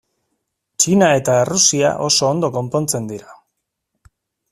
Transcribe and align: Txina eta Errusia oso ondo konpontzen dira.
Txina 0.83 1.09
eta 1.17 1.35
Errusia 1.41 1.91
oso 2.07 2.25
ondo 2.31 2.49
konpontzen 2.57 3.11
dira. 3.13 3.37